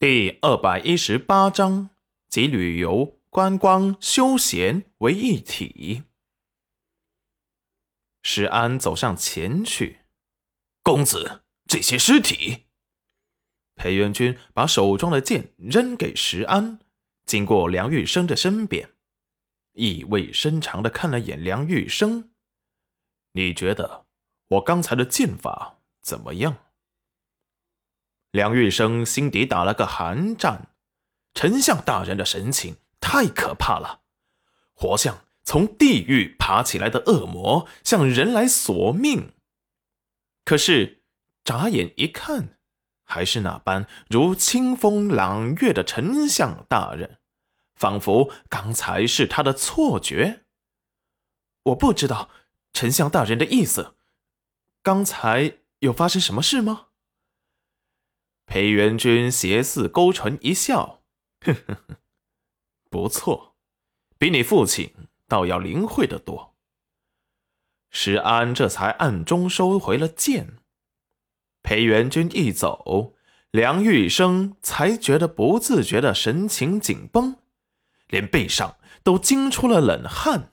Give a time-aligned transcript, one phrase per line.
[0.00, 1.90] 第二百一十八章，
[2.26, 6.04] 集旅游、观光、休闲为一体。
[8.22, 9.98] 石安走上前去，
[10.82, 12.64] 公子，这些尸体。
[13.74, 16.78] 裴元君把手中的剑扔给石安，
[17.26, 18.88] 经过梁玉生的身边，
[19.74, 22.30] 意味深长的看了眼梁玉生
[23.32, 24.06] ：“你觉得
[24.48, 26.56] 我刚才的剑法怎么样？”
[28.30, 30.68] 梁玉生心底打了个寒战，
[31.34, 34.02] 丞相大人的神情太可怕了，
[34.72, 39.32] 活像从地狱爬起来的恶魔，向人来索命。
[40.44, 41.02] 可是
[41.44, 42.58] 眨眼一看，
[43.04, 47.18] 还是那般如清风朗月的丞相大人，
[47.74, 50.44] 仿佛刚才是他的错觉。
[51.64, 52.30] 我不知道
[52.72, 53.96] 丞相大人的意思，
[54.82, 56.86] 刚才有发生什么事吗？
[58.50, 61.02] 裴元君斜似勾唇一笑，
[61.38, 61.96] 呵呵呵，
[62.90, 63.54] 不错，
[64.18, 64.92] 比你父亲
[65.28, 66.56] 倒要灵慧的多。
[67.90, 70.56] 石安这才暗中收回了剑。
[71.62, 73.14] 裴元君一走，
[73.52, 77.36] 梁玉生才觉得不自觉的神情紧绷，
[78.08, 80.52] 连背上都惊出了冷汗。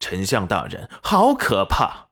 [0.00, 2.08] 丞相大人好可怕！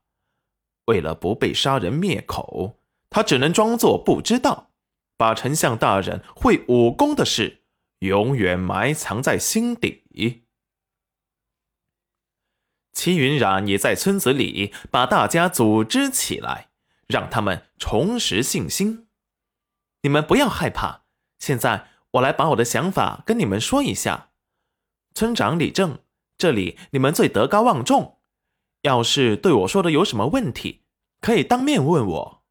[0.84, 2.78] 为了不被杀人灭口。
[3.12, 4.70] 他只能装作不知道，
[5.16, 7.62] 把丞相大人会武功的事
[8.00, 10.02] 永远埋藏在心底。
[12.92, 16.70] 齐云冉也在村子里把大家组织起来，
[17.06, 19.08] 让他们重拾信心。
[20.02, 21.04] 你们不要害怕，
[21.38, 24.30] 现在我来把我的想法跟你们说一下。
[25.14, 26.00] 村长李正，
[26.36, 28.18] 这里你们最德高望重，
[28.82, 30.82] 要是对我说的有什么问题，
[31.20, 32.41] 可以当面问我。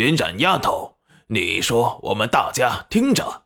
[0.00, 3.42] 云染丫头，你说，我们大家听着。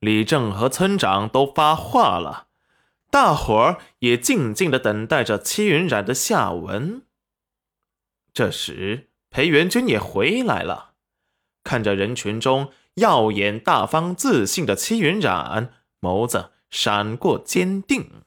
[0.00, 2.48] 李正和村长都发话了，
[3.12, 7.06] 大伙儿也静静的等待着戚云染的下文。
[8.34, 10.94] 这时，裴元君也回来了，
[11.62, 18.24] 看着人群中耀眼大方、自信的戚云染，眸子闪过坚定。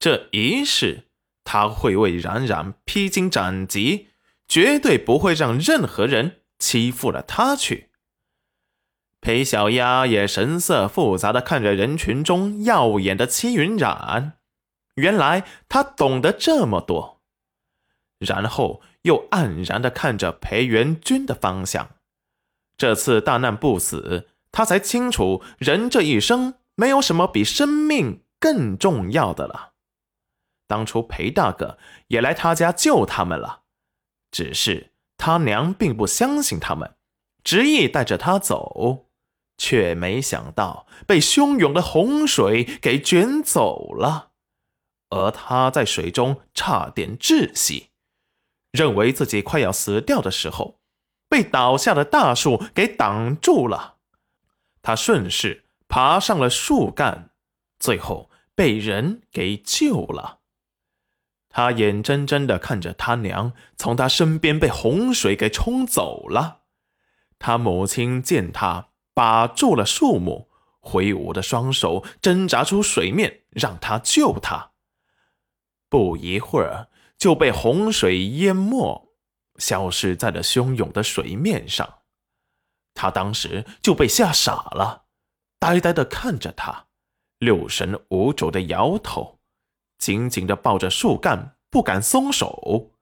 [0.00, 1.04] 这一世，
[1.44, 4.07] 他会为冉冉披荆斩棘。
[4.48, 7.90] 绝对不会让任何人欺负了他去。
[9.20, 14.38] 裴小丫也神色复杂的看着人群中耀眼的戚云染，
[14.94, 17.20] 原来他懂得这么多。
[18.18, 21.90] 然后又黯然的看着裴元君的方向。
[22.76, 29.72] 这次大难不死，他才清楚人这一生没有什么比生命更重要的了。
[30.66, 31.78] 当初裴大哥
[32.08, 33.57] 也来他家救他们了。
[34.30, 36.94] 只是他娘并不相信他们，
[37.42, 39.06] 执意带着他走，
[39.56, 44.30] 却没想到被汹涌的洪水给卷走了。
[45.10, 47.88] 而他在水中差点窒息，
[48.70, 50.78] 认为自己快要死掉的时候，
[51.28, 53.96] 被倒下的大树给挡住了。
[54.82, 57.30] 他顺势爬上了树干，
[57.78, 60.40] 最后被人给救了。
[61.58, 66.60] 他眼睁睁的看着他娘从他身边被洪水给冲走了，
[67.36, 70.48] 他母亲见他把住了树木，
[70.78, 74.70] 挥舞的双手挣扎出水面，让他救他。
[75.88, 76.86] 不一会儿
[77.18, 79.10] 就被洪水淹没，
[79.56, 82.02] 消失在了汹涌的水面上。
[82.94, 85.06] 他当时就被吓傻了，
[85.58, 86.86] 呆呆的看着他，
[87.40, 89.37] 六神无主的摇头。
[89.98, 92.92] 紧紧的抱着树干，不敢松手，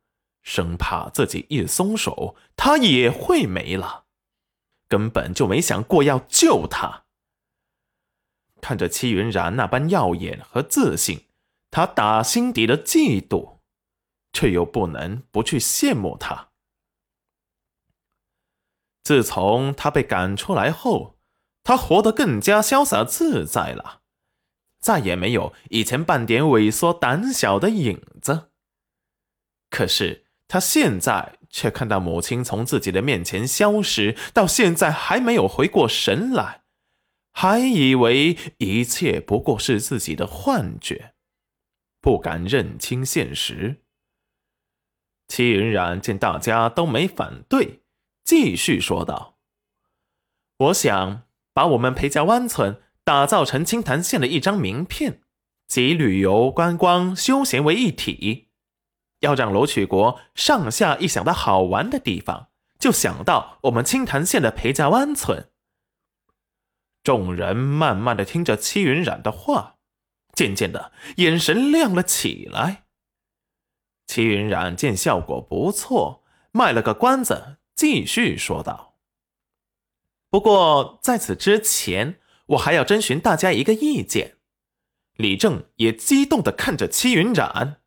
[0.42, 4.04] 生怕自己一松手，他也会没了。
[4.88, 7.04] 根本就没想过要救他。
[8.60, 11.26] 看着戚云然那般耀眼和自信，
[11.70, 13.58] 他打心底的嫉妒，
[14.32, 16.48] 却又不能不去羡慕他。
[19.02, 21.18] 自从他被赶出来后，
[21.62, 24.02] 他活得更加潇洒自在了。
[24.86, 28.52] 再也没有以前半点萎缩胆小的影子。
[29.68, 36.62] 可是他现在却看到母亲从自己的面前消失，到现在还没有回过神来，
[37.32, 41.14] 还以为一切不过是自己的幻觉，
[42.00, 43.82] 不敢认清现实。
[45.26, 47.80] 戚云染见大家都没反对，
[48.22, 49.36] 继续说道
[50.58, 55.22] ：“我想把我们裴家湾村。”打造成青潭县的一张名片，
[55.68, 58.48] 集旅游、观光、休闲为一体，
[59.20, 62.48] 要让罗曲国上下一想到好玩的地方，
[62.80, 65.52] 就想到我们青潭县的裴家湾村。
[67.04, 69.76] 众人慢慢的听着戚云染的话，
[70.32, 72.86] 渐渐的眼神亮了起来。
[74.08, 78.96] 戚云染见效果不错，卖了个关子，继续说道
[80.28, 84.38] ：“不过在此之前，我还要征询大家一个意见。”
[85.16, 87.80] 李正也激动的看着戚云染：“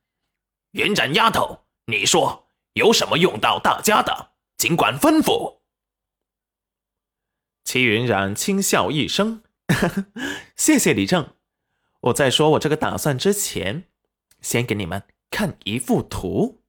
[0.72, 5.60] 云染丫头，你说有什么用到大家的，尽管吩咐。”
[7.64, 10.06] 齐云染轻笑一声呵呵
[10.58, 11.36] ：“谢谢李正。
[12.02, 13.84] 我在说我这个打算之前，
[14.42, 16.64] 先给你们看一幅图。”